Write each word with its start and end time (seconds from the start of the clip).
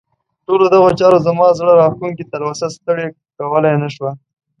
ټولو 0.45 0.65
دغو 0.73 0.89
چارو 0.99 1.17
زما 1.27 1.47
زړه 1.59 1.71
راښکونکې 1.81 2.29
تلوسه 2.31 2.67
ستړې 2.75 3.05
کولای 3.37 3.75
نه 3.83 3.89
شوه. 3.95 4.11